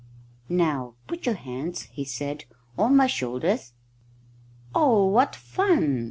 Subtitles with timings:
[0.49, 3.73] "Now put your hands," he said, "on my shoulders."
[4.73, 5.99] "Oh, what fun!"